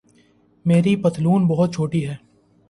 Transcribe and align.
میری 0.65 0.95
پتلون 0.95 1.45
بہت 1.47 1.73
چھوٹی 1.73 2.05
ہے 2.07 2.15